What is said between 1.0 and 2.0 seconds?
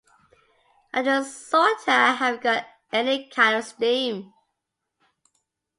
just sorta